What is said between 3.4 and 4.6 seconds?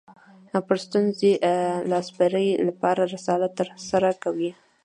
ترسره کوي